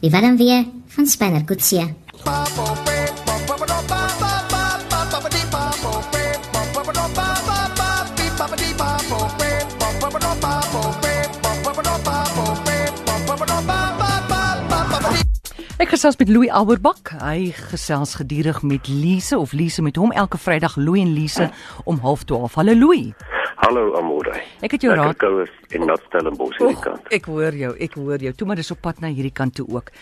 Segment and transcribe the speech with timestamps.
[0.00, 1.94] Die warm weer van Spanner Kutsie.
[15.78, 17.14] Ek gesels met Louis Alberbak.
[17.22, 21.50] Hy gesels gedurig met Lise of Lise met hom elke Vrydag Louis en Lise
[21.84, 22.54] om 12:30.
[22.54, 23.14] Hallo Louis.
[23.60, 24.40] Hallo Amore.
[24.64, 25.18] Ek het jou raad.
[25.20, 27.10] Kouers en nat Stellenbosch hierdie Och, kant.
[27.12, 28.32] ek hoor jou, ek hoor jou.
[28.36, 29.92] Toe maar dis op pad na hierdie kant toe ook.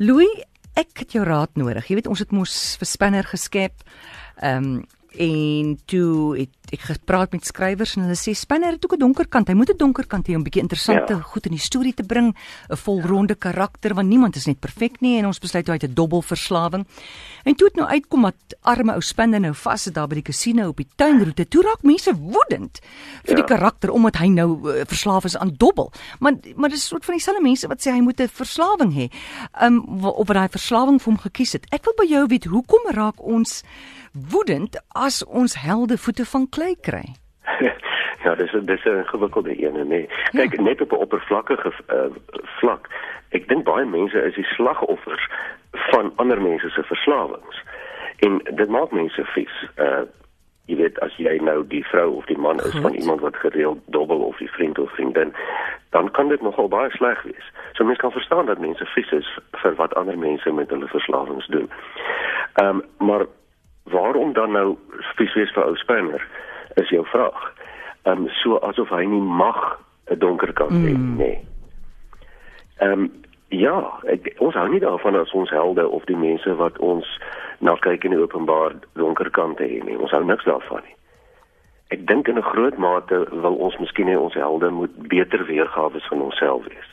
[0.00, 0.40] Louis,
[0.80, 1.86] ek het jou raad nodig.
[1.90, 3.84] Jy weet ons het mos vir Spanner geskep.
[4.40, 4.84] Ehm um,
[5.18, 9.26] en toe het ek gepraat met skrywers en hulle sê Spanner het ook 'n donker
[9.28, 9.48] kant.
[9.48, 11.20] Hy moet 'n donker kant hê om 'n bietjie interessante Ja.
[11.20, 12.34] goed in die storie te bring,
[12.70, 15.94] 'n volronde karakter want niemand is net perfek nie en ons besluit hy het 'n
[15.94, 16.86] dobbelverslawing.
[17.44, 20.22] En toe het nou uitkom dat arme ou Spanner nou vas sit daar by die
[20.22, 21.48] kasino op die tuinroete.
[21.48, 22.80] Toe raak mense woedend
[23.24, 23.56] vir die Ja.
[23.56, 25.92] karakter omdat hy nou uh, verslaaf is aan dobbel.
[26.18, 29.10] Maar maar dis 'n soort van dieselfde mense wat sê hy moet 'n verslawing hê.
[29.62, 31.66] Um of wat daai verslawing vir hom gekies het.
[31.70, 33.62] Ek wil by jou weet hoekom raak ons
[34.30, 37.04] woedend as ons helde voete van klei kry?
[38.24, 40.08] ja, dis dis 'n ingewikkelde een, nee.
[40.30, 40.62] Kyk, Ja.
[40.62, 42.06] net op 'n oppervlakkige uh,
[42.60, 42.88] vlak.
[43.28, 45.28] Ek dink baie mense is die slagoffers
[45.72, 47.62] van ander mense se verslawings.
[48.18, 49.54] En dit maak mense vies.
[49.76, 50.02] Uh
[50.66, 52.80] jy weet as jy nou die vrou of die man is Goed.
[52.82, 55.34] van iemand wat gereeld dobbel of die vriend of vriendin,
[55.90, 57.52] dan kan dit nogal baie sleg wees.
[57.72, 61.46] So mense kan verstaan dat mense vies is vir wat ander mense met hulle verslawings
[61.46, 61.70] doen.
[62.54, 63.26] Ehm um, maar
[63.84, 64.76] waarom dan nou
[65.16, 66.26] vies wees vir ou Spanner
[66.74, 67.52] is jou vraag.
[68.04, 69.78] Ehm um, so asof hy nie mag
[70.10, 70.94] 'n donker kant hê nie.
[70.94, 71.16] Mm.
[71.16, 71.38] Nee.
[72.78, 73.12] Ehm um,
[73.48, 77.06] ja, ek, ons hou nie daarvan as ons helde of die mense wat ons
[77.58, 79.98] na kyk in die openbaar donker kante hê nie.
[79.98, 80.96] Ons hou niks daarvan nie.
[81.94, 86.00] Ek dink in 'n groot mate wil ons miskien hê ons helde moet beter weergawe
[86.00, 86.90] van onsself wees.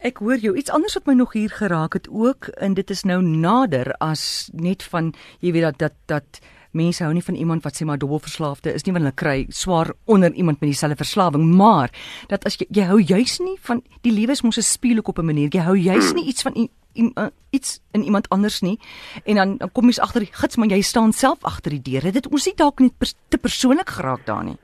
[0.00, 0.54] Ek hoor jou.
[0.56, 4.48] Iets anders wat my nog hier geraak het ook en dit is nou nader as
[4.56, 5.10] net van
[5.44, 6.40] jy weet dat dat dat
[6.72, 9.90] mense hou nie van iemand wat sê maar dobbelverslaafde is nie want hulle kry swaar
[10.06, 11.92] onder iemand met dieselfde verslawing, maar
[12.30, 15.18] dat as jy, jy hou juis nie van die lewe is mos 'n spieël op
[15.18, 15.48] 'n manier.
[15.52, 18.78] Jy hou juis nie iets van i, i, uh, iets in iemand anders nie
[19.24, 22.12] en dan, dan kom jy's agter die gits maar jy staan self agter die deur.
[22.12, 24.56] Dit ons nie dalk net pers, te persoonlik geraak daar nie.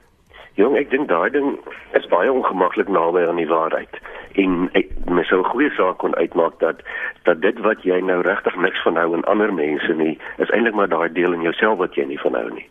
[0.56, 1.58] Jong, ek dink daai ding
[1.98, 3.98] is baie ongemaklik naby aan die waarheid.
[4.40, 6.80] En ek mens sou 'n goeie saak kon uitmaak dat
[7.28, 10.74] dat dit wat jy nou regtig niks van hou in ander mense nie, is eintlik
[10.74, 12.68] maar daai deel in jouself wat jy nie van hou nie.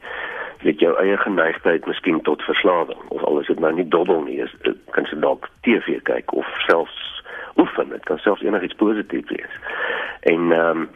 [0.63, 4.40] Weet jou eie geneigtheid miskien tot verslawing of al is dit nou nie dobbel nie,
[4.41, 7.23] is eh, kan se dalk TV kyk of selfs
[7.57, 9.53] oefen, dit kan selfs enigiets positief wees.
[10.19, 10.90] En ehm um,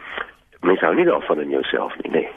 [0.61, 2.29] mens hou nie daarvan in jouself nie, nee.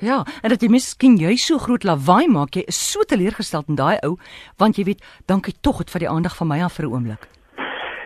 [0.00, 3.76] Ja, en dat jy miskien jy so groot lawaai maak, jy is so teleurgesteld in
[3.76, 4.16] daai ou,
[4.56, 7.28] want jy weet, dankie tog het vir die aandag van my af vir 'n oomblik.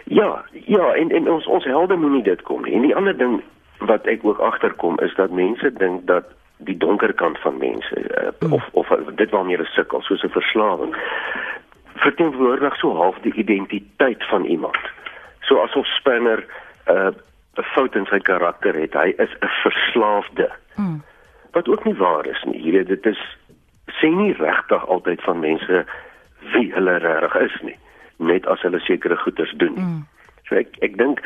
[0.05, 2.75] Ja, ja, en en ons ons helde moenie dit kom nie.
[2.75, 3.43] En die ander ding
[3.79, 6.25] wat ek ook agterkom is dat mense dink dat
[6.57, 7.95] die donker kant van mense
[8.43, 10.97] uh, of of dit waarmee hulle sukkel, soos 'n verslawing,
[11.95, 14.83] verteenwoordig so half die identiteit van iemand.
[15.41, 16.45] So asof Spanner
[16.87, 17.13] 'n uh,
[17.57, 18.95] 'n fout in sy karakter het.
[18.95, 20.51] Hy is 'n verslaafde.
[20.77, 21.03] Mm.
[21.55, 22.61] Wat ook nie waar is nie.
[22.63, 23.21] Jy weet, dit is
[24.01, 25.85] sê nie regtig altyd van mense
[26.53, 27.77] wie hulle regtig is nie,
[28.17, 29.77] net as hulle sekere goeders doen.
[29.79, 30.03] Mm.
[30.49, 31.23] So ek ek dink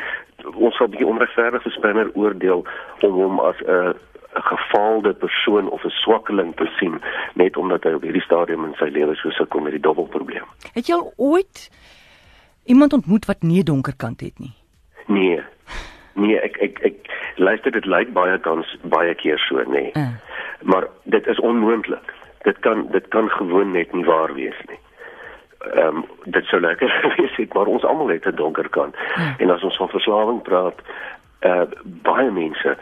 [0.55, 2.63] ons sal bietjie onregverdig vir Spanner oordeel
[3.03, 3.97] om hom as 'n
[4.35, 7.01] 'n gefaalde persoon of 'n swakkeling te sien
[7.33, 10.45] net omdat hy op hierdie stadium in sy lewe so sukkel met die dobbelprobleem.
[10.73, 11.69] Het jy al ooit
[12.65, 14.53] iemand ontmoet wat nie 'n donker kant het nie?
[15.07, 15.41] Nee.
[16.13, 16.95] Nee, ek ek ek
[17.35, 19.91] luister dit lyk baie kans baie keer so, nee.
[19.93, 20.07] Uh.
[20.61, 22.13] Maar dit is onmoontlik.
[22.43, 24.79] Dit kan dit kan gewoon net nie waar wees nie.
[25.73, 28.95] Ehm um, dit sou lekker gewees het, maar ons almal het 'n donker kant.
[29.15, 29.33] Ja.
[29.37, 30.81] En as ons van verslawing praat,
[31.41, 32.77] uh baie mense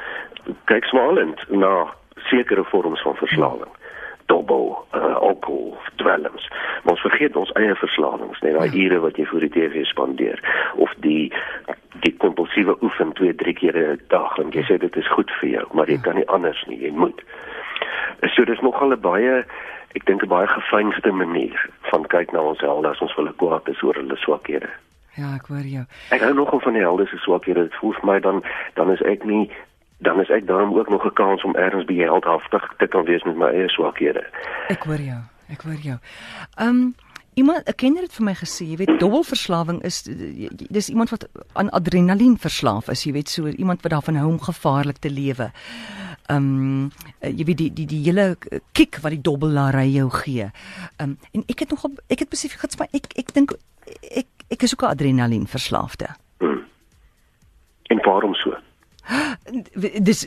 [0.66, 3.74] kyk smalend na sekere vorms van verslawing.
[4.28, 6.48] Dobbel, uh, alkohol, dwelms.
[6.84, 8.84] Maar ons vergeet ons eie verslawings, net daai Ja.
[8.86, 10.40] ure wat jy voor die TV spandeer
[10.76, 11.32] of die
[12.06, 15.50] die kompulsiewe oefen twee, drie keer 'n dag en jy sê dit is goed vir
[15.50, 17.22] jou, maar jy kan nie anders nie, jy moet.
[18.36, 19.46] So dis nogal 'n baie
[19.96, 23.68] ek dink 'n baie gefynste manier van kyk na ons helde as ons hulle kwaad
[23.68, 24.70] is oor hulle swakhede.
[25.18, 25.86] Ja, ek hoor jou.
[26.12, 27.64] Ek hou nogal van die helde se swakhede.
[27.64, 28.44] Dit voel vir my dan
[28.76, 29.50] dan is ek nie
[29.98, 33.24] dan is ek daarom ook nog 'n kans om ergens by heldhaftig te kan wees
[33.24, 34.24] met my eie swakhede.
[34.68, 35.22] Ek hoor jou.
[35.50, 35.98] Ek hoor jou.
[36.62, 36.96] Um
[37.34, 40.04] iemand 'n kenner het vir my gesê, jy weet, dobbelverslawing is
[40.70, 44.40] dis iemand wat aan adrenalien verslaaf is, jy weet, so iemand wat daarvan hou om
[44.40, 45.52] gevaarlik te lewe.
[46.30, 48.38] Um jy weet die die die hele
[48.72, 50.52] kick wat die dobbellary jou gee.
[50.98, 53.54] Um en ek het nogal ek het besef gits maar ek ek dink
[54.16, 56.08] ek ek is ook 'n adrenalien verslaafde.
[59.78, 60.26] Dis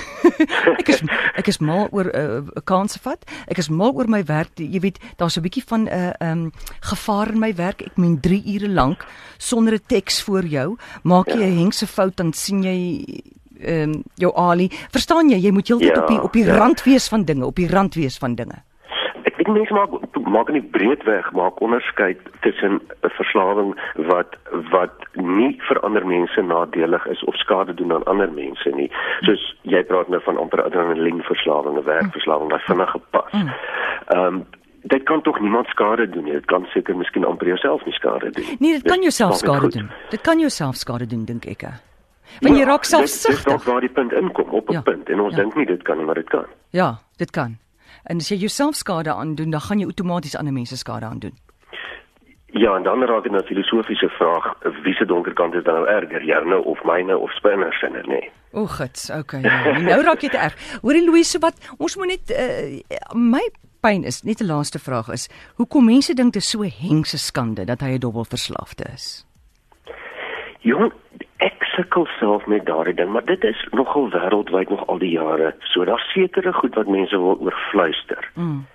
[0.80, 1.02] ek is
[1.36, 3.24] ek is mal oor 'n uh, kans vat.
[3.48, 4.54] Ek is mal oor my werk.
[4.56, 7.82] Jy weet, daar's 'n bietjie van 'n uh, um gevaar in my werk.
[7.82, 9.06] Ek meen 3 ure lank
[9.38, 10.76] sonder 'n teks voor jou.
[11.02, 11.60] Maak jy 'n ja.
[11.62, 12.78] hengse fout dan sien jy
[13.60, 14.70] ehm um, jou Ali.
[14.90, 15.36] Verstaan jy?
[15.36, 16.56] Jy moet heeltyd ja, op die op die ja.
[16.56, 18.64] rand wees van dinge, op die rand wees van dinge
[19.52, 19.90] mense maak
[20.28, 23.74] maak in die breedweg maak onderskeid tussen 'n verslawing
[24.10, 24.36] wat
[24.70, 28.90] wat nie vir ander mense nadelig is of skade doen aan ander mense nie.
[29.20, 33.32] Soos jy praat nou van amper adrenalien verslawing, 'n werkverslawing wat vinnig gepas.
[33.32, 33.50] Mm.
[34.06, 34.46] Ehm um,
[34.82, 36.32] dit kan tog niemand skade doen nie.
[36.32, 38.44] Dit kan seker miskien amper jouself nie skade doen.
[38.58, 39.90] Nee, dit kan jouself skade doen.
[40.10, 41.62] Dit kan jouself skade doen dink ek.
[42.40, 43.44] Want jy raak selfsugtig.
[43.44, 44.80] Dit is waar die punt inkom op 'n ja.
[44.80, 45.42] punt en ons ja.
[45.42, 46.46] dink nie dit kan nie, maar dit kan.
[46.70, 47.58] Ja, dit kan.
[48.04, 51.36] En as jy jouself skade aandoen, dan gaan jy outomaties ander mense skade aandoen.
[52.52, 55.86] Ja, en dan raak dit 'n filosofiese vraag, wie se donker kant is dan nou
[55.86, 58.30] erger, joune of myne of spinner se nee, nee.
[58.52, 59.40] O, gits, okay.
[59.40, 59.78] Ja.
[59.78, 60.78] nou raak jy te erg.
[60.82, 62.80] Hoorie Louise, wat ons moet net uh,
[63.14, 63.50] my
[63.80, 67.64] pyn is, net 'n laaste vraag is, hoekom mense dink dit is so hengse skande
[67.64, 69.26] dat hy 'n dubbelverslaafde is?
[70.60, 70.92] Jong,
[71.80, 75.54] sukkel self met daardie ding, maar dit is nogal wêreldwyd nog al die jare.
[75.72, 78.30] So daar's sekere goed wat mense wil oorfluister.
[78.34, 78.66] Mm.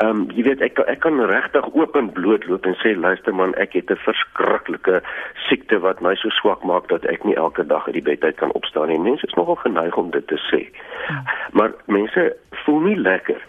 [0.00, 3.34] Ehm um, jy weet ek ek kan regtig oop en bloot loop en sê luister
[3.36, 5.02] man, ek het 'n verskriklike
[5.48, 8.36] siekte wat my so swak maak dat ek nie elke dag uit die bed uit
[8.36, 8.98] kan opstaan nie.
[8.98, 10.62] Mense is nogal geneig om dit te sê.
[11.10, 11.24] Mm.
[11.52, 13.40] Maar mense voel nie lekker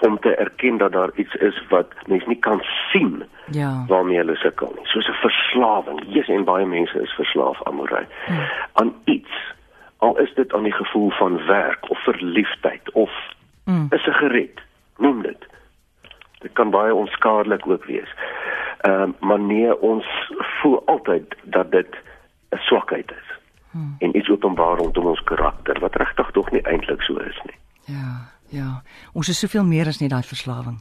[0.00, 3.84] om te erken dat daar iets is wat mens nie kan sien ja.
[3.86, 4.86] waarmee hulle sukkel nie.
[4.86, 6.02] Soos 'n verslawing.
[6.06, 8.06] Jesus en baie mense is verslaaf aan moery.
[8.26, 8.38] Hmm.
[8.72, 9.54] aan iets.
[9.96, 13.10] Al is dit aan die gevoel van werk of verliefdheid of
[13.64, 13.86] hmm.
[13.90, 14.60] 'n sigaret,
[14.96, 15.46] noem dit.
[16.38, 18.14] Dit kan baie onskadelik ook wees.
[18.78, 21.96] Ehm uh, maar nee, ons voel altyd dat dit
[22.50, 23.38] 'n swakheid is.
[23.70, 23.96] Hmm.
[23.98, 27.58] En iets openbaar rondom ons karakter wat regtig tog nie eintlik so is nie.
[27.96, 28.36] Ja.
[28.48, 30.78] Ja, ons is soveel meer as net daai verslawing.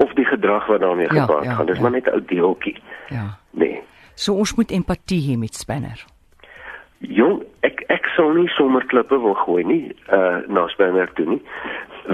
[0.00, 1.66] Of die gedrag wat daarmee ja, gepaard ja, gaan.
[1.66, 1.82] Dis ja.
[1.82, 2.82] maar net 'n ou deeltjie.
[3.08, 3.38] Ja.
[3.50, 3.82] Nee.
[4.14, 6.04] So ons moet empatie hê met Spanner.
[6.98, 11.42] Jong, ek ek sou nie sommer klippe wil gooi nie, uh na Spanner toe nie,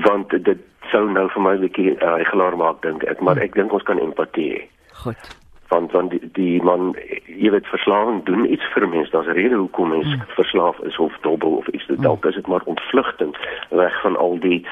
[0.06, 0.58] want dit
[0.90, 3.82] sou nou vir my 'n bietjie uh, gelaar maak dink ek, maar ek dink ons
[3.82, 4.62] kan empatie hê.
[4.92, 5.36] Goed
[5.66, 6.96] van van die, die man
[7.36, 10.22] jy weet verslawing doen iets vir mense daar's 'n rede hoekom mens hmm.
[10.38, 11.86] verslaaf is of dobbel of iets.
[11.86, 13.36] Dit dalk is dit maar ontvlugting
[13.70, 14.66] weg van al die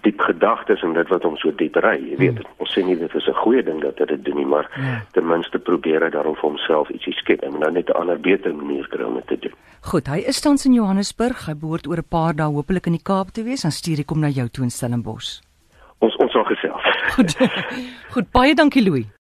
[0.00, 1.96] diep gedagtes en dit wat hom so diep ry.
[2.10, 2.52] Jy weet hmm.
[2.56, 5.00] ons sê nie dit is 'n goeie ding dat dit doen nie maar hmm.
[5.12, 8.54] ten minste probeer hy daarom vir homself ietsie skep en nou net 'n ander beter
[8.54, 9.54] manier kry om dit te doen.
[9.80, 11.46] Goed hy is tans in Johannesburg.
[11.46, 13.62] Hy behoort oor 'n paar dae hopelik in die Kaap te wees.
[13.62, 15.40] Dan stuur ek hom na jou toe in Stellenbosch.
[15.98, 16.82] Ons ons sal gesels.
[17.16, 17.36] Goed.
[18.14, 19.06] Goed baie dankie Louis